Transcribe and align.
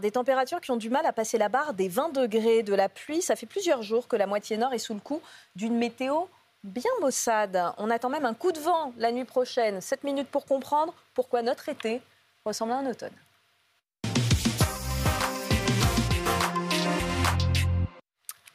Des 0.00 0.12
températures 0.12 0.60
qui 0.60 0.70
ont 0.70 0.76
du 0.76 0.90
mal 0.90 1.04
à 1.06 1.12
passer 1.12 1.38
la 1.38 1.48
barre 1.48 1.74
des 1.74 1.88
20 1.88 2.10
degrés, 2.10 2.62
de 2.62 2.72
la 2.72 2.88
pluie. 2.88 3.20
Ça 3.20 3.34
fait 3.34 3.46
plusieurs 3.46 3.82
jours 3.82 4.06
que 4.06 4.14
la 4.14 4.28
moitié 4.28 4.56
nord 4.56 4.72
est 4.72 4.78
sous 4.78 4.94
le 4.94 5.00
coup 5.00 5.20
d'une 5.56 5.76
météo 5.76 6.26
bien 6.62 6.92
maussade. 7.00 7.60
On 7.78 7.90
attend 7.90 8.08
même 8.08 8.24
un 8.24 8.34
coup 8.34 8.52
de 8.52 8.60
vent 8.60 8.92
la 8.96 9.10
nuit 9.10 9.24
prochaine. 9.24 9.80
7 9.80 10.04
minutes 10.04 10.28
pour 10.28 10.46
comprendre 10.46 10.94
pourquoi 11.14 11.42
notre 11.42 11.68
été 11.68 12.00
ressemble 12.44 12.72
à 12.72 12.76
un 12.76 12.86
automne. 12.86 13.10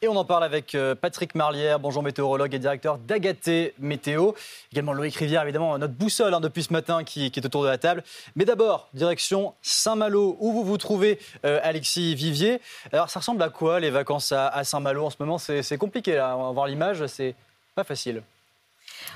Et 0.04 0.08
on 0.08 0.16
en 0.16 0.26
parle 0.26 0.44
avec 0.44 0.74
euh, 0.74 0.94
Patrick 0.94 1.34
Marlière, 1.34 1.80
bonjour 1.80 2.02
météorologue 2.02 2.52
et 2.52 2.58
directeur 2.58 2.98
d'Agaté 2.98 3.72
Météo. 3.78 4.32
Également 4.70 4.92
Loïc 4.92 5.16
Rivière, 5.16 5.40
évidemment, 5.44 5.78
notre 5.78 5.94
boussole 5.94 6.34
hein, 6.34 6.40
depuis 6.40 6.62
ce 6.62 6.74
matin 6.74 7.04
qui, 7.04 7.24
est 7.24 7.46
autour 7.46 7.62
de 7.62 7.68
la 7.68 7.78
table. 7.78 8.04
Mais 8.36 8.44
d'abord, 8.44 8.90
direction 8.92 9.54
Saint-Malo, 9.62 10.36
où 10.40 10.52
vous 10.52 10.62
vous 10.62 10.76
trouvez, 10.76 11.18
euh, 11.46 11.58
Alexis 11.62 12.14
Vivier. 12.14 12.60
Alors, 12.92 13.08
ça 13.08 13.20
ressemble 13.20 13.42
à 13.42 13.48
quoi 13.48 13.80
les 13.80 13.88
vacances 13.88 14.30
à, 14.32 14.62
Saint-Malo 14.62 15.06
en 15.06 15.08
ce 15.08 15.16
moment? 15.20 15.38
C'est 15.38 15.78
compliqué, 15.78 16.16
là. 16.16 16.36
On 16.36 16.48
va 16.48 16.50
voir 16.50 16.66
l'image, 16.66 17.06
c'est 17.06 17.34
pas 17.74 17.84
facile. 17.84 18.22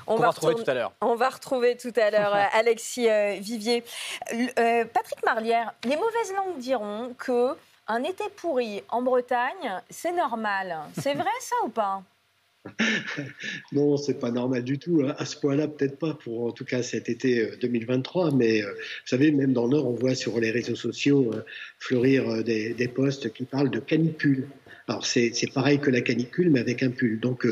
On, 0.07 0.16
va, 0.16 0.30
retrouver 0.30 0.55
tout 0.55 0.70
à 0.70 0.73
l'heure. 0.73 0.93
On 1.02 1.16
va 1.16 1.29
retrouver 1.29 1.77
tout 1.77 1.93
à 1.96 2.10
l'heure 2.10 2.34
Alexis 2.55 3.10
euh, 3.10 3.37
Vivier. 3.38 3.84
Patrick 4.30 5.23
Marlière, 5.23 5.74
les 5.84 5.96
mauvaises 5.96 6.32
langues 6.34 6.57
diront 6.57 7.12
que 7.18 7.55
un 7.88 8.05
été 8.05 8.24
pourri 8.37 8.83
en 8.91 9.02
Bretagne, 9.02 9.80
c'est 9.91 10.12
normal. 10.12 10.77
C'est 11.01 11.15
vrai 11.15 11.30
ça 11.41 11.56
ou 11.65 11.69
pas? 11.70 12.02
Non, 13.73 13.96
c'est 13.96 14.19
pas 14.19 14.30
normal 14.30 14.62
du 14.62 14.79
tout. 14.79 15.02
Hein. 15.05 15.15
À 15.19 15.24
ce 15.24 15.37
point-là, 15.37 15.69
peut-être 15.69 15.98
pas 15.98 16.15
pour 16.15 16.45
en 16.45 16.52
tout 16.52 16.65
cas 16.65 16.82
cet 16.82 17.09
été 17.09 17.51
2023. 17.60 18.29
Euh, 18.29 18.30
Mais 18.37 18.62
euh, 18.62 18.70
vous 18.70 19.06
savez, 19.06 19.30
même 19.30 19.52
dans 19.52 19.65
le 19.65 19.70
Nord, 19.70 19.87
on 19.87 19.95
voit 19.95 20.15
sur 20.15 20.38
les 20.38 20.51
réseaux 20.51 20.74
sociaux 20.74 21.30
euh, 21.32 21.45
fleurir 21.79 22.45
des, 22.45 22.74
des, 22.74 22.88
posts 22.88 23.32
qui 23.32 23.45
parlent 23.45 23.70
de 23.70 23.80
canicule. 23.80 24.48
Alors 24.87 25.05
c'est 25.05 25.32
pareil 25.52 25.79
que 25.79 25.91
la 25.91 26.01
canicule, 26.01 26.51
mais 26.51 26.60
avec 26.60 26.82
un 26.82 26.90
pull. 26.90 27.21
Donc 27.21 27.46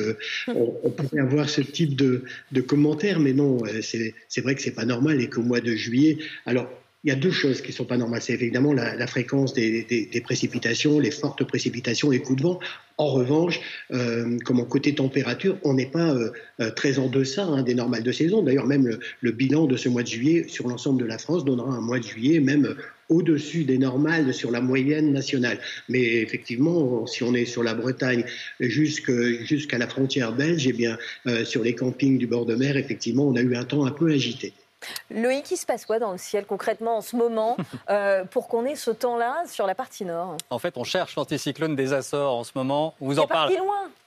on, 0.49 0.75
on, 0.83 0.91
pourrait 0.91 1.21
avoir 1.21 1.51
ce 1.51 1.61
type 1.61 1.95
de, 1.95 2.25
de 2.53 2.61
commentaires, 2.63 3.21
mais 3.21 3.35
non, 3.35 3.59
c'est 3.83 4.41
vrai 4.41 4.55
que 4.55 4.63
c'est 4.63 4.75
pas 4.75 4.87
normal 4.87 5.21
et 5.21 5.29
qu'au 5.29 5.43
mois 5.43 5.61
de 5.61 5.73
juillet, 5.73 6.17
alors 6.47 6.67
il 7.07 7.11
y 7.11 7.13
a 7.13 7.15
deux 7.17 7.31
choses 7.31 7.61
qui 7.61 7.69
ne 7.69 7.73
sont 7.73 7.85
pas 7.85 7.97
normales. 7.97 8.21
C'est 8.21 8.33
évidemment 8.33 8.73
la, 8.73 9.07
fréquence 9.07 9.55
des, 9.55 10.23
précipitations, 10.25 10.99
les 10.99 11.13
fortes 11.13 11.45
précipitations, 11.45 12.11
les 12.11 12.19
coups 12.19 12.39
de 12.39 12.43
vent. 12.43 12.59
En 12.99 13.07
revanche, 13.07 13.61
euh, 13.93 14.39
comme 14.45 14.59
en 14.59 14.65
côté 14.65 14.93
température, 14.93 15.57
on 15.63 15.75
n'est 15.75 15.87
pas 15.87 16.13
euh, 16.13 16.33
euh, 16.59 16.71
très 16.73 16.99
en 16.99 17.07
deçà 17.07 17.45
hein, 17.45 17.63
des 17.63 17.77
normales 17.77 18.03
de 18.03 18.11
saison. 18.11 18.43
D'ailleurs, 18.43 18.67
même 18.67 18.99
le, 19.21 19.31
bilan 19.31 19.67
de 19.67 19.77
ce 19.77 19.89
mois 19.89 20.03
de 20.03 20.09
juillet 20.09 20.47
sur 20.49 20.67
l'ensemble 20.67 21.01
de 21.01 21.07
la 21.07 21.19
France 21.19 21.45
donnera 21.45 21.77
un 21.77 21.81
mois 21.81 22.01
de 22.01 22.05
juillet 22.05 22.41
même 22.41 22.75
au-dessus 23.09 23.63
des 23.63 23.79
normales 23.79 24.35
sur 24.35 24.51
la 24.51 24.61
moyenne 24.61 25.13
nationale. 25.13 25.61
Mais 25.89 26.03
effectivement, 26.03 27.07
si 27.07 27.23
on 27.23 27.35
est 27.35 27.45
sur 27.45 27.63
la 27.63 27.75
Bretagne 27.75 28.25
jusqu'à 28.59 29.79
la 29.79 29.87
frontière 29.87 30.33
belge, 30.33 30.67
eh 30.67 30.73
bien, 30.73 30.99
sur 31.45 31.63
les 31.63 31.77
campings 31.77 32.19
du 32.19 32.27
bord 32.27 32.47
de 32.47 32.57
mer, 32.57 32.77
effectivement, 32.77 33.29
on 33.29 33.37
a 33.37 33.43
eu 33.43 33.55
un 33.55 33.65
temps 33.65 33.87
un 33.87 33.93
peu 33.93 34.11
agité. 34.11 34.53
Loïc, 35.11 35.51
il 35.51 35.57
se 35.57 35.67
passe 35.67 35.87
quoi 35.87 35.99
dans 35.99 36.13
le 36.13 36.19
ciel 36.19 36.47
concrètement 36.47 36.99
en 36.99 37.01
ce 37.01 37.17
moment 37.17 37.57
euh, 37.91 38.25
pour 38.25 38.49
qu'on 38.49 38.65
ait 38.65 38.77
ce 38.77 38.91
temps-là 38.91 39.45
sur 39.47 39.67
la 39.67 39.75
partie 39.75 40.05
nord? 40.05 40.37
En 40.51 40.59
fait, 40.59 40.77
on 40.77 40.85
cherche 40.85 41.17
l'anticyclone 41.17 41.77
des 41.77 41.93
Açores 41.93 42.35
en 42.35 42.45
ce 42.45 42.53
moment. 42.55 42.95
On 43.01 43.07
vous 43.07 43.19
en 43.19 43.27
parle 43.27 43.53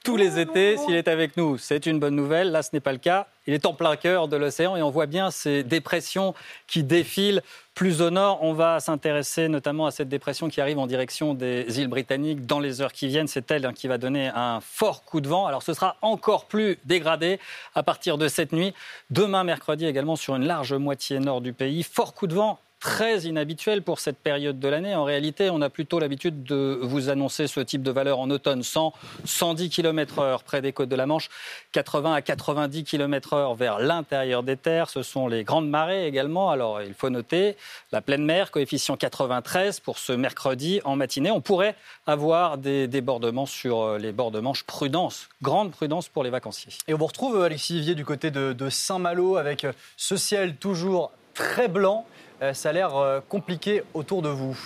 tous 0.04 0.18
les 0.18 0.40
étés. 0.40 0.78
S'il 0.78 0.96
est 0.96 1.08
avec 1.08 1.38
nous, 1.38 1.58
c'est 1.58 1.86
une 1.86 2.00
bonne 2.00 2.16
nouvelle. 2.16 2.52
Là, 2.52 2.64
ce 2.64 2.70
n'est 2.74 2.80
pas 2.80 2.92
le 2.92 2.98
cas. 2.98 3.28
Il 3.48 3.54
est 3.54 3.66
en 3.66 3.74
plein 3.74 3.96
cœur 3.96 4.28
de 4.28 4.38
l'océan 4.38 4.76
et 4.76 4.82
on 4.82 4.90
voit 4.90 5.08
bien 5.08 5.32
ces 5.32 5.64
dépressions 5.64 6.36
qui 6.68 6.84
défilent 6.84 7.42
plus 7.74 8.02
au 8.02 8.10
nord. 8.10 8.40
On 8.42 8.54
va 8.54 8.80
s'intéresser 8.80 9.48
notamment 9.48 9.88
à 9.88 9.92
cette 9.92 10.10
dépression 10.10 10.50
qui 10.50 10.62
arrive 10.62 10.78
en 10.78 10.88
direction 10.88 11.34
des 11.34 11.80
îles 11.80 11.88
britanniques 11.88 12.46
dans 12.46 12.60
les 12.60 12.82
heures 12.82 12.94
qui 12.94 13.08
viennent. 13.08 13.28
C'est 13.28 13.50
elle 13.52 13.66
hein, 13.66 13.74
qui 13.74 13.88
va 13.88 13.98
donner 13.98 14.30
un 14.34 14.60
fort 14.62 15.04
coup 15.04 15.22
de 15.22 15.28
vent. 15.28 15.48
Alors 15.48 15.64
ce 15.64 15.74
sera 15.74 15.96
encore 16.02 16.46
plus 16.46 16.78
dégradé 16.86 17.40
à 17.74 17.84
partir 17.84 18.18
de 18.18 18.28
cette 18.28 18.52
nuit. 18.52 18.74
Demain, 19.10 19.44
mercredi, 19.44 19.86
également 19.86 20.16
sur 20.16 20.36
une 20.36 20.46
large 20.46 20.74
moitié 20.74 21.20
nord 21.20 21.42
du 21.42 21.54
pays. 21.54 21.84
Fort 21.84 22.14
coup 22.14 22.28
de 22.28 22.36
vent 22.36 22.60
très 22.80 23.22
inhabituel 23.22 23.82
pour 23.82 24.00
cette 24.00 24.18
période 24.18 24.60
de 24.60 24.68
l'année. 24.68 24.96
En 24.96 25.04
réalité, 25.04 25.50
on 25.50 25.62
a 25.62 25.70
plutôt 25.70 26.00
l'habitude 26.00 26.44
de 26.44 26.80
vous 26.82 27.10
annoncer 27.10 27.48
ce 27.48 27.60
type 27.60 27.84
de 27.84 27.92
valeur 27.92 28.20
en 28.20 28.30
automne 28.30 28.64
100, 28.64 28.94
110 29.26 29.70
km/h 29.70 30.44
près 30.44 30.62
des 30.62 30.72
côtes 30.72 30.90
de 30.90 30.96
la 30.96 31.06
Manche, 31.06 31.30
80 31.74 32.14
à 32.14 32.22
90 32.22 32.84
km/h 32.84 33.56
vers 33.58 33.80
l'intérieur 33.80 34.44
des 34.44 34.56
terres. 34.56 34.90
Ce 34.90 35.04
sont 35.04 35.28
les 35.28 35.44
grandes 35.44 35.70
marées 35.70 36.08
également. 36.08 36.52
Alors, 36.52 36.82
il 36.82 36.94
faut 36.94 37.10
noter 37.10 37.58
la 37.92 38.02
pleine 38.02 38.24
mer, 38.24 38.52
coefficient 38.52 38.96
93 38.96 39.82
pour 39.82 39.98
ce 39.98 40.14
mercredi 40.14 40.80
en 40.86 40.96
matinée. 40.96 41.32
On 41.32 41.42
pourrait 41.42 41.76
avoir 42.08 42.58
des 42.58 42.88
débordements 42.88 43.46
sur 43.46 43.82
euh, 43.82 43.98
les 43.98 44.12
bords 44.12 44.32
de 44.32 44.40
Manche. 44.40 44.64
Prudence, 44.64 45.30
grande 45.42 45.72
prudence 45.72 46.08
pour 46.08 46.24
les 46.24 46.30
vacanciers. 46.30 46.72
Et 46.88 46.94
on 46.94 46.98
vous 46.98 47.08
retrouve, 47.08 47.42
Alexis 47.42 47.74
Vivier, 47.74 47.96
du 47.96 48.06
côté 48.06 48.32
de, 48.32 48.54
de 48.54 48.70
Saint-Malo 48.70 49.38
avec 49.38 49.68
ce 49.98 50.16
ciel 50.16 50.56
toujours 50.56 51.12
très 51.34 51.68
blanc. 51.68 52.06
Euh, 52.42 52.54
ça 52.54 52.70
a 52.70 52.74
l'air 52.74 52.96
euh, 52.96 53.20
compliqué 53.28 53.84
autour 53.94 54.22
de 54.22 54.30
vous. 54.30 54.58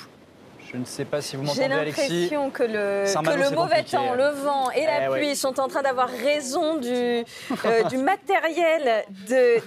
Je 0.73 0.79
ne 0.79 0.85
sais 0.85 1.05
pas 1.05 1.21
si 1.21 1.35
vous 1.35 1.43
m'entendez, 1.43 1.65
Alexis. 1.65 2.01
J'ai 2.07 2.35
l'impression 2.35 2.49
que 2.49 2.63
le, 2.63 3.03
le 3.05 3.55
mauvais 3.55 3.83
temps, 3.83 4.15
le 4.15 4.29
vent 4.43 4.71
et 4.71 4.83
la 4.83 5.05
eh 5.05 5.11
pluie 5.11 5.35
sont 5.35 5.59
en 5.59 5.67
train 5.67 5.83
d'avoir 5.83 6.09
raison 6.09 6.77
du, 6.77 6.89
euh, 6.89 7.23
du 7.89 7.97
matériel 7.97 9.05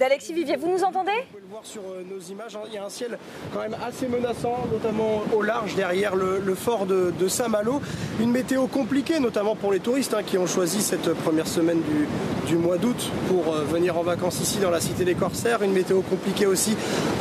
d'Alexis 0.00 0.32
Vivier. 0.32 0.56
Vous 0.56 0.68
nous 0.68 0.82
entendez? 0.82 1.12
Vous 1.12 1.30
pouvez 1.30 1.42
le 1.42 1.48
voir 1.48 1.64
sur 1.64 1.82
euh, 1.82 2.02
nos 2.10 2.18
images. 2.18 2.56
Hein. 2.56 2.66
Il 2.66 2.74
y 2.74 2.78
a 2.78 2.84
un 2.84 2.88
ciel 2.88 3.18
quand 3.54 3.60
même 3.60 3.76
assez 3.86 4.08
menaçant, 4.08 4.56
notamment 4.72 5.22
au 5.32 5.42
large 5.42 5.76
derrière 5.76 6.16
le, 6.16 6.42
fort 6.56 6.86
de, 6.86 7.12
Saint-Malo. 7.28 7.80
Une 8.20 8.32
météo 8.32 8.66
compliquée, 8.66 9.20
notamment 9.20 9.54
pour 9.54 9.70
les 9.70 9.80
touristes 9.80 10.14
hein, 10.14 10.24
qui 10.26 10.38
ont 10.38 10.46
choisi 10.48 10.82
cette 10.82 11.14
première 11.14 11.46
semaine 11.46 11.82
du, 11.82 12.08
du 12.48 12.56
mois 12.56 12.78
d'août 12.78 13.12
pour 13.28 13.54
euh, 13.54 13.62
venir 13.62 13.96
en 13.96 14.02
vacances 14.02 14.40
ici 14.40 14.58
dans 14.58 14.70
la 14.70 14.80
cité 14.80 15.04
des 15.04 15.14
Corsaires. 15.14 15.62
Une 15.62 15.72
météo 15.72 16.00
compliquée 16.02 16.46
aussi 16.46 16.76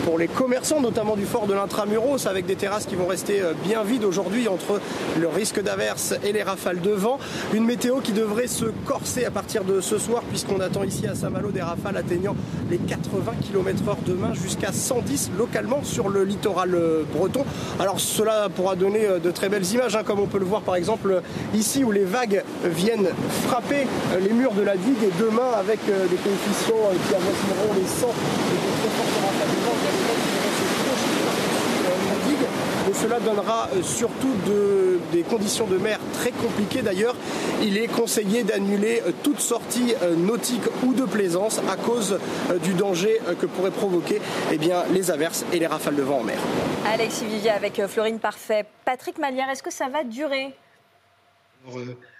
pour 0.05 0.17
les 0.17 0.27
commerçants, 0.27 0.81
notamment 0.81 1.15
du 1.15 1.25
fort 1.25 1.45
de 1.45 1.53
l'Intramuros, 1.53 2.25
avec 2.25 2.47
des 2.47 2.55
terrasses 2.55 2.87
qui 2.87 2.95
vont 2.95 3.07
rester 3.07 3.43
bien 3.63 3.74
vide 3.83 4.03
aujourd'hui 4.03 4.47
entre 4.47 4.79
le 5.19 5.27
risque 5.27 5.61
d'averse 5.61 6.13
et 6.23 6.31
les 6.31 6.43
rafales 6.43 6.81
de 6.81 6.91
vent. 6.91 7.19
Une 7.53 7.65
météo 7.65 7.99
qui 7.99 8.11
devrait 8.11 8.47
se 8.47 8.65
corser 8.85 9.25
à 9.25 9.31
partir 9.31 9.63
de 9.63 9.81
ce 9.81 9.97
soir 9.97 10.23
puisqu'on 10.29 10.59
attend 10.59 10.83
ici 10.83 11.07
à 11.07 11.15
Saint-Malo 11.15 11.51
des 11.51 11.61
rafales 11.61 11.97
atteignant 11.97 12.35
les 12.69 12.77
80 12.77 13.33
km/h 13.41 13.95
demain 14.05 14.33
jusqu'à 14.33 14.71
110 14.71 15.31
localement 15.37 15.83
sur 15.83 16.09
le 16.09 16.23
littoral 16.23 16.75
euh, 16.75 17.03
breton. 17.13 17.45
Alors 17.79 17.99
cela 17.99 18.49
pourra 18.53 18.75
donner 18.75 19.05
euh, 19.05 19.19
de 19.19 19.31
très 19.31 19.49
belles 19.49 19.65
images 19.65 19.95
hein, 19.95 20.03
comme 20.05 20.19
on 20.19 20.27
peut 20.27 20.39
le 20.39 20.45
voir 20.45 20.61
par 20.61 20.75
exemple 20.75 21.21
ici 21.53 21.83
où 21.83 21.91
les 21.91 22.05
vagues 22.05 22.43
viennent 22.63 23.09
frapper 23.47 23.87
euh, 24.13 24.19
les 24.19 24.33
murs 24.33 24.53
de 24.53 24.61
la 24.61 24.77
digue 24.77 25.03
et 25.03 25.11
demain 25.19 25.51
avec 25.57 25.79
des 25.85 26.17
coefficients 26.17 26.75
qui 27.07 27.15
avoisineront 27.15 27.73
les 27.75 27.87
100 27.87 28.07
et 28.07 28.09
de 28.09 28.71
très 28.79 28.89
fortes 28.97 29.21
rafales 29.21 29.49
de 29.49 29.65
vent 29.65 29.75
et 32.89 32.93
cela 32.93 33.19
donnera 33.19 33.69
euh, 33.73 33.81
surtout 33.81 34.33
des 35.11 35.23
conditions 35.23 35.65
de 35.65 35.77
mer 35.77 35.99
très 36.13 36.31
compliquées. 36.31 36.81
D'ailleurs, 36.81 37.15
il 37.63 37.77
est 37.77 37.87
conseillé 37.87 38.43
d'annuler 38.43 39.01
euh, 39.05 39.11
toute 39.23 39.39
sortie 39.39 39.95
euh, 40.01 40.15
nautique 40.15 40.63
ou 40.83 40.93
de 40.93 41.03
plaisance 41.03 41.59
à 41.69 41.77
cause 41.77 42.19
du 42.63 42.73
danger 42.73 43.19
que 43.39 43.45
pourraient 43.45 43.71
provoquer 43.71 44.21
eh 44.51 44.57
bien, 44.57 44.83
les 44.93 45.09
averses 45.11 45.45
et 45.51 45.59
les 45.59 45.67
rafales 45.67 45.95
de 45.95 46.03
vent 46.03 46.19
en 46.19 46.23
mer. 46.23 46.37
Alexis 46.85 47.25
Vivier 47.25 47.51
avec 47.51 47.81
Florine 47.87 48.19
Parfait. 48.19 48.65
Patrick 48.85 49.17
Malière, 49.17 49.49
est-ce 49.49 49.63
que 49.63 49.73
ça 49.73 49.89
va 49.89 50.03
durer? 50.03 50.53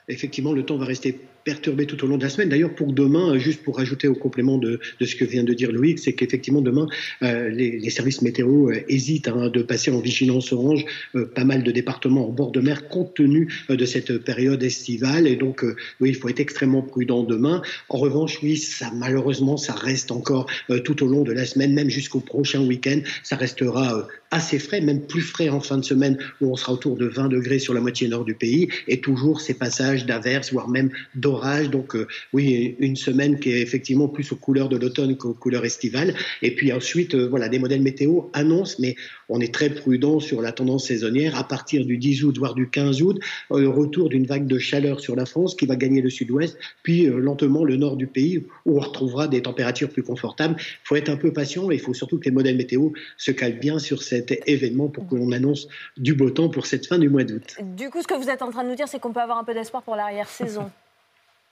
Effectivement, 0.07 0.53
le 0.53 0.63
temps 0.63 0.77
va 0.77 0.85
rester 0.85 1.19
perturbé 1.45 1.85
tout 1.85 2.03
au 2.03 2.07
long 2.07 2.17
de 2.17 2.23
la 2.23 2.29
semaine. 2.29 2.49
D'ailleurs, 2.49 2.73
pour 2.73 2.91
demain, 2.91 3.37
juste 3.37 3.63
pour 3.63 3.77
rajouter 3.77 4.07
au 4.07 4.15
complément 4.15 4.57
de, 4.57 4.79
ce 4.99 5.15
que 5.15 5.23
vient 5.23 5.43
de 5.43 5.53
dire 5.53 5.71
Loïc, 5.71 5.99
c'est 5.99 6.13
qu'effectivement, 6.13 6.61
demain, 6.61 6.87
euh, 7.21 7.49
les, 7.49 7.89
services 7.91 8.23
météo 8.23 8.71
euh, 8.71 8.81
hésitent 8.89 9.27
hein, 9.27 9.49
de 9.49 9.61
passer 9.61 9.91
en 9.91 9.99
vigilance 9.99 10.51
orange 10.51 10.85
euh, 11.13 11.25
pas 11.25 11.45
mal 11.45 11.63
de 11.63 11.71
départements 11.71 12.27
en 12.27 12.31
bord 12.31 12.51
de 12.51 12.59
mer 12.59 12.89
compte 12.89 13.13
tenu 13.13 13.53
de 13.69 13.85
cette 13.85 14.17
période 14.17 14.63
estivale. 14.63 15.27
Et 15.27 15.35
donc, 15.35 15.63
oui, 15.99 16.09
il 16.09 16.15
faut 16.15 16.27
être 16.29 16.39
extrêmement 16.39 16.81
prudent 16.81 17.23
demain. 17.23 17.61
En 17.89 17.99
revanche, 17.99 18.39
oui, 18.41 18.61
malheureusement, 18.95 19.55
ça 19.55 19.73
reste 19.73 20.11
encore 20.11 20.47
tout 20.83 21.03
au 21.03 21.07
long 21.07 21.21
de 21.21 21.31
la 21.31 21.45
semaine, 21.45 21.73
même 21.73 21.89
jusqu'au 21.89 22.19
prochain 22.19 22.65
week-end. 22.65 23.01
Ça 23.21 23.35
restera 23.35 24.07
assez 24.31 24.57
frais, 24.59 24.81
même 24.81 25.01
plus 25.01 25.21
frais 25.21 25.49
en 25.49 25.61
fin 25.61 25.77
de 25.77 25.85
semaine, 25.85 26.17
où 26.41 26.51
on 26.51 26.55
sera 26.55 26.73
autour 26.73 26.97
de 26.97 27.05
20 27.05 27.29
degrés 27.29 27.59
sur 27.59 27.73
la 27.73 27.81
moitié 27.81 28.07
nord 28.07 28.25
du 28.25 28.33
pays, 28.33 28.67
et 28.87 28.99
toujours 28.99 29.39
ces 29.39 29.53
passages 29.53 29.94
d'averses, 30.03 30.51
voire 30.51 30.67
même 30.67 30.89
d'orage 31.15 31.69
donc, 31.69 31.95
euh, 31.95 32.07
oui, 32.33 32.75
une 32.79 32.95
semaine 32.95 33.39
qui 33.39 33.51
est 33.51 33.61
effectivement 33.61 34.07
plus 34.07 34.31
aux 34.31 34.35
couleurs 34.35 34.69
de 34.69 34.77
l'automne 34.77 35.15
qu'aux 35.15 35.33
couleurs 35.33 35.65
estivales. 35.65 36.13
Et 36.41 36.55
puis 36.55 36.73
ensuite, 36.73 37.15
euh, 37.15 37.27
voilà, 37.27 37.49
des 37.49 37.59
modèles 37.59 37.81
météo 37.81 38.23
annoncent, 38.33 38.77
mais 38.79 38.95
on 39.29 39.39
est 39.39 39.53
très 39.53 39.69
prudent 39.69 40.19
sur 40.19 40.41
la 40.41 40.51
tendance 40.51 40.87
saisonnière. 40.87 41.37
À 41.37 41.47
partir 41.47 41.85
du 41.85 41.97
10 41.97 42.23
août, 42.23 42.37
voire 42.37 42.55
du 42.55 42.69
15 42.69 43.01
août, 43.01 43.19
euh, 43.51 43.59
le 43.59 43.69
retour 43.69 44.09
d'une 44.09 44.25
vague 44.25 44.47
de 44.47 44.57
chaleur 44.57 44.99
sur 44.99 45.15
la 45.15 45.25
France 45.25 45.55
qui 45.55 45.65
va 45.65 45.75
gagner 45.75 46.01
le 46.01 46.09
sud-ouest, 46.09 46.57
puis 46.83 47.05
lentement 47.05 47.63
le 47.63 47.77
nord 47.77 47.95
du 47.95 48.07
pays 48.07 48.43
où 48.65 48.77
on 48.77 48.79
retrouvera 48.79 49.27
des 49.27 49.41
températures 49.41 49.89
plus 49.89 50.03
confortables. 50.03 50.55
Il 50.57 50.87
faut 50.87 50.95
être 50.95 51.09
un 51.09 51.17
peu 51.17 51.31
patient 51.31 51.71
et 51.71 51.75
il 51.75 51.79
faut 51.79 51.93
surtout 51.93 52.19
que 52.19 52.25
les 52.25 52.31
modèles 52.31 52.57
météo 52.57 52.89
se 53.17 53.31
calent 53.31 53.59
bien 53.59 53.79
sur 53.79 54.03
cet 54.03 54.41
événement 54.47 54.89
pour 54.89 55.07
que 55.07 55.15
l'on 55.15 55.31
annonce 55.31 55.67
du 55.97 56.13
beau 56.13 56.29
temps 56.29 56.49
pour 56.49 56.65
cette 56.65 56.85
fin 56.85 56.97
du 56.97 57.09
mois 57.09 57.23
d'août. 57.23 57.55
Du 57.75 57.89
coup, 57.89 58.01
ce 58.01 58.07
que 58.07 58.13
vous 58.13 58.29
êtes 58.29 58.41
en 58.41 58.51
train 58.51 58.63
de 58.63 58.69
nous 58.69 58.75
dire, 58.75 58.87
c'est 58.87 58.99
qu'on 58.99 59.13
peut 59.13 59.19
avoir 59.19 59.37
un 59.37 59.43
peu 59.43 59.53
d'espoir 59.53 59.83
pour 59.85 59.95
l'arrière-saison. 59.95 60.69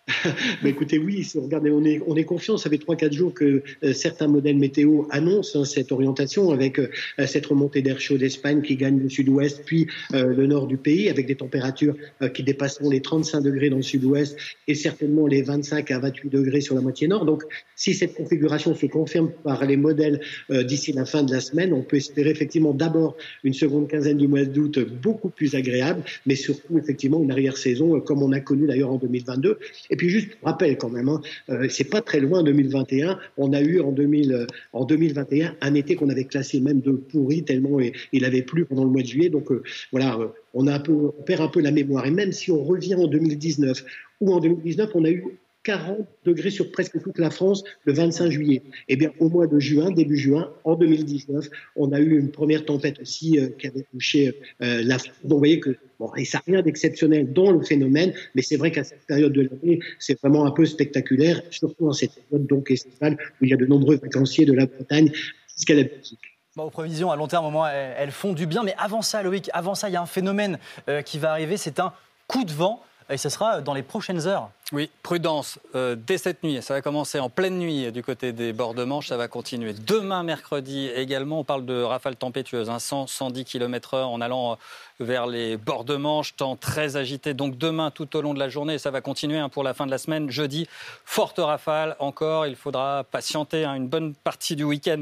Mais 0.64 0.72
écoutez, 0.72 0.98
oui, 0.98 1.26
regardez, 1.34 1.72
on 1.72 1.84
est, 1.86 2.02
on 2.08 2.16
est 2.18 2.26
confiant. 2.26 2.58
Ça 2.58 2.70
fait 2.70 2.78
3-4 2.78 3.14
jours 3.14 3.34
que 3.34 3.64
euh, 3.84 3.94
certains 3.94 4.28
modèles 4.28 4.58
météo 4.58 5.04
annoncent 5.12 5.62
hein, 5.62 5.64
cette 5.64 5.94
orientation 5.94 6.52
avec 6.52 6.78
euh, 6.78 6.90
cette 7.26 7.46
remontée 7.46 7.82
d'air 7.82 8.02
chaud 8.02 8.18
d'Espagne 8.18 8.62
qui 8.62 8.76
gagne 8.76 9.00
le 9.00 9.10
sud-ouest, 9.10 9.62
puis 9.66 9.88
euh, 10.14 10.26
le 10.26 10.46
nord 10.46 10.68
du 10.68 10.76
pays, 10.76 11.10
avec 11.10 11.26
des 11.26 11.36
températures 11.36 11.96
qui 12.34 12.44
dépasseront 12.44 12.90
les 12.90 13.02
35 13.02 13.42
degrés 13.42 13.70
dans 13.70 13.78
le 13.78 13.84
sud-ouest 13.84 14.38
et 14.68 14.76
certainement 14.76 15.26
les 15.26 15.42
25 15.42 15.90
à 15.92 16.00
28 16.00 16.30
degrés 16.30 16.62
sur 16.62 16.76
la 16.76 16.82
moitié 16.82 17.08
nord. 17.08 17.26
Donc, 17.26 17.44
si 17.76 17.94
cette 17.94 18.14
configuration 18.14 18.76
se 18.76 18.86
confirme 18.86 19.32
par 19.44 19.66
les 19.66 19.78
modèles 19.78 20.20
d'ici 20.50 20.92
la 20.94 21.06
fin 21.06 21.24
de 21.24 21.32
la 21.32 21.40
semaine, 21.40 21.74
on 21.74 21.82
peut 21.82 21.98
espérer 21.98 22.30
effectivement 22.30 22.74
d'abord 22.74 23.16
une 23.44 23.54
seconde 23.54 23.88
quinzaine 23.88 24.18
du 24.18 24.28
mois 24.28 24.46
d'août 24.46 24.80
beaucoup 24.80 25.30
plus 25.30 25.56
agréable, 25.56 26.04
mais 26.26 26.36
surtout 26.36 26.78
effectivement 26.78 27.22
une 27.22 27.32
arrière-saison 27.32 28.00
comme 28.02 28.24
on 28.24 28.32
a 28.32 28.40
connu 28.40 28.68
d'ailleurs 28.68 28.92
en 28.92 28.98
2022 28.98 29.60
et 29.93 29.93
puis 29.96 30.10
juste 30.10 30.38
rappel 30.44 30.78
quand 30.78 30.90
même, 30.90 31.10
hein, 31.10 31.22
euh, 31.50 31.68
c'est 31.70 31.90
pas 31.90 32.02
très 32.02 32.20
loin 32.20 32.44
2021. 32.44 33.20
On 33.38 33.54
a 33.54 33.62
eu 33.62 33.80
en, 33.80 33.92
2000, 33.92 34.34
euh, 34.34 34.86
2021 34.86 35.56
un 35.62 35.74
été 35.74 35.96
qu'on 35.96 36.10
avait 36.10 36.26
classé 36.26 36.60
même 36.60 36.82
de 36.82 36.92
pourri 36.92 37.44
tellement 37.44 37.80
il 38.12 38.26
avait 38.26 38.42
plu 38.42 38.66
pendant 38.66 38.84
le 38.84 38.90
mois 38.90 39.02
de 39.02 39.08
juillet. 39.08 39.30
Donc 39.30 39.52
euh, 39.52 39.64
voilà, 39.92 40.20
on 40.54 40.68
a 40.68 40.74
un 40.74 40.80
peu, 40.80 40.94
on 40.94 41.24
perd 41.24 41.42
un 41.42 41.48
peu 41.48 41.62
la 41.62 41.72
mémoire. 41.72 42.06
Et 42.06 42.12
même 42.12 42.32
si 42.32 42.52
on 42.52 42.64
revient 42.64 42.96
en 42.96 43.08
2019 43.08 43.84
ou 44.22 44.34
en 44.34 44.40
2019, 44.40 44.90
on 44.96 45.06
a 45.06 45.10
eu 45.10 45.24
40 45.64 46.08
degrés 46.26 46.50
sur 46.50 46.72
presque 46.72 47.02
toute 47.02 47.18
la 47.18 47.30
France 47.30 47.64
le 47.86 47.94
25 47.94 48.30
juillet. 48.30 48.64
Eh 48.90 48.96
bien, 48.96 49.12
au 49.20 49.30
mois 49.30 49.48
de 49.48 49.60
juin, 49.60 49.92
début 49.92 50.18
juin, 50.18 50.52
en 50.64 50.76
2019, 50.76 51.48
on 51.76 51.92
a 51.92 52.00
eu 52.00 52.20
une 52.20 52.32
première 52.32 52.66
tempête 52.66 53.00
aussi 53.00 53.40
euh, 53.40 53.50
qui 53.58 53.68
avait 53.68 53.86
touché 53.92 54.40
euh, 54.62 54.82
la 54.84 55.00
France. 55.00 55.16
Vous 55.24 55.38
voyez 55.38 55.60
que 55.60 55.78
bon, 56.00 56.14
et 56.16 56.26
ça 56.26 56.40
n'a 56.40 56.54
rien 56.54 56.62
d'exceptionnel 56.62 57.32
dans 57.32 57.52
le 57.52 57.62
phénomène, 57.62 58.14
mais 58.36 58.42
c'est 58.42 58.58
vrai 58.58 58.72
qu'à 58.72 58.84
cette 58.84 59.06
période 59.06 59.34
de 59.34 59.42
l'année, 59.42 59.80
c'est 60.00 60.20
vraiment 60.20 60.46
un 60.46 60.52
peu 60.52 60.66
spectaculaire, 60.66 61.42
surtout 61.50 61.88
en 61.88 61.94
cette 61.94 62.14
période 62.14 62.48
donc 62.48 62.70
estivale 62.70 63.18
où 63.42 63.46
il 63.46 63.50
y 63.50 63.54
a 63.54 63.58
de 63.58 63.66
nombreux 63.66 63.96
vacanciers 63.96 64.46
de 64.46 64.54
la 64.54 64.66
Bretagne 64.66 65.12
jusqu'à 65.56 65.76
la 65.76 65.84
Belgique. 65.84 66.20
Bon, 66.56 66.66
aux 66.66 66.70
prévisions 66.70 67.10
à 67.10 67.16
long 67.16 67.28
terme, 67.28 67.52
elles, 67.98 68.12
font 68.12 68.34
du 68.34 68.46
bien. 68.46 68.62
Mais 68.64 68.76
avant 68.78 69.02
ça, 69.02 69.24
Loïc, 69.24 69.50
avant 69.54 69.74
ça, 69.74 69.90
il 69.90 69.94
y 69.94 69.96
a 69.96 70.02
un 70.02 70.06
phénomène 70.06 70.60
euh, 70.88 71.02
qui 71.02 71.18
va 71.18 71.32
arriver. 71.32 71.58
C'est 71.58 71.80
un 71.80 71.94
coup 72.28 72.44
de 72.44 72.52
vent 72.52 72.84
et 73.10 73.18
ce 73.18 73.30
sera 73.30 73.62
dans 73.62 73.74
les 73.74 73.82
prochaines 73.84 74.28
heures. 74.28 74.52
Oui, 74.74 74.90
prudence. 75.04 75.60
Euh, 75.76 75.96
dès 75.96 76.18
cette 76.18 76.42
nuit, 76.42 76.60
ça 76.64 76.74
va 76.74 76.82
commencer 76.82 77.20
en 77.20 77.30
pleine 77.30 77.60
nuit 77.60 77.92
du 77.92 78.02
côté 78.02 78.32
des 78.32 78.54
bords 78.54 78.74
de 78.74 78.84
Manche, 78.84 79.10
ça 79.10 79.18
va 79.18 79.28
continuer. 79.28 79.72
Demain, 79.72 80.24
mercredi 80.24 80.88
également, 80.96 81.42
on 81.42 81.44
parle 81.44 81.64
de 81.68 81.80
rafales 81.80 82.16
tempétueuses, 82.16 82.76
100, 82.76 83.06
110 83.06 83.46
km/h 83.46 84.04
en 84.06 84.20
allant 84.20 84.54
euh, 84.54 84.56
vers 85.00 85.28
les 85.28 85.58
bords 85.58 85.84
de 85.84 85.96
Manche, 85.96 86.36
temps 86.36 86.56
très 86.56 86.98
agité. 86.98 87.36
Donc 87.36 87.56
demain, 87.56 87.92
tout 87.92 88.16
au 88.16 88.22
long 88.24 88.34
de 88.34 88.40
la 88.40 88.50
journée, 88.50 88.80
ça 88.80 88.90
va 88.90 89.02
continuer 89.02 89.38
hein, 89.38 89.48
pour 89.48 89.62
la 89.62 89.76
fin 89.76 89.86
de 89.86 89.92
la 89.92 90.00
semaine. 90.00 90.32
Jeudi, 90.32 90.68
forte 91.06 91.38
rafale 91.38 91.96
encore. 92.00 92.48
Il 92.48 92.56
faudra 92.56 93.04
patienter 93.04 93.66
hein, 93.66 93.76
une 93.76 93.88
bonne 93.88 94.16
partie 94.16 94.56
du 94.56 94.64
week-end 94.64 95.02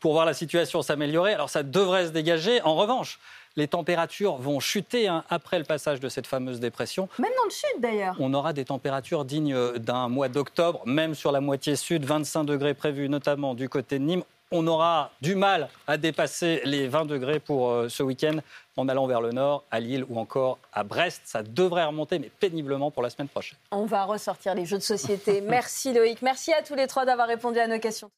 pour 0.00 0.14
voir 0.14 0.26
la 0.26 0.34
situation 0.34 0.82
s'améliorer. 0.82 1.32
Alors 1.32 1.48
ça 1.48 1.62
devrait 1.62 2.06
se 2.06 2.10
dégager. 2.10 2.60
En 2.62 2.74
revanche, 2.74 3.20
les 3.56 3.68
températures 3.68 4.36
vont 4.36 4.60
chuter 4.60 5.08
hein, 5.08 5.24
après 5.28 5.58
le 5.58 5.64
passage 5.64 6.00
de 6.00 6.08
cette 6.08 6.26
fameuse 6.26 6.60
dépression. 6.60 7.08
Même 7.18 7.32
dans 7.36 7.44
le 7.44 7.50
sud 7.50 7.80
d'ailleurs. 7.80 8.16
On 8.18 8.32
aura 8.34 8.52
des 8.52 8.64
températures 8.64 9.11
dignes 9.24 9.78
d'un 9.78 10.08
mois 10.08 10.28
d'octobre, 10.28 10.82
même 10.86 11.14
sur 11.14 11.32
la 11.32 11.40
moitié 11.40 11.76
sud, 11.76 12.04
25 12.04 12.44
degrés 12.44 12.74
prévus 12.74 13.08
notamment 13.08 13.54
du 13.54 13.68
côté 13.68 13.98
de 13.98 14.04
Nîmes. 14.04 14.22
On 14.50 14.66
aura 14.66 15.10
du 15.22 15.34
mal 15.34 15.68
à 15.86 15.96
dépasser 15.96 16.60
les 16.64 16.86
20 16.86 17.06
degrés 17.06 17.40
pour 17.40 17.70
euh, 17.70 17.88
ce 17.88 18.02
week-end 18.02 18.38
en 18.76 18.88
allant 18.88 19.06
vers 19.06 19.20
le 19.20 19.32
nord, 19.32 19.64
à 19.70 19.80
Lille 19.80 20.04
ou 20.08 20.18
encore 20.18 20.58
à 20.72 20.82
Brest. 20.84 21.22
Ça 21.24 21.42
devrait 21.42 21.84
remonter, 21.84 22.18
mais 22.18 22.30
péniblement 22.40 22.90
pour 22.90 23.02
la 23.02 23.10
semaine 23.10 23.28
prochaine. 23.28 23.58
On 23.70 23.86
va 23.86 24.04
ressortir 24.04 24.54
les 24.54 24.66
jeux 24.66 24.78
de 24.78 24.82
société. 24.82 25.40
Merci 25.40 25.92
Loïc. 25.94 26.20
Merci 26.22 26.52
à 26.52 26.62
tous 26.62 26.74
les 26.74 26.86
trois 26.86 27.06
d'avoir 27.06 27.28
répondu 27.28 27.58
à 27.58 27.66
nos 27.66 27.78
questions. 27.78 28.10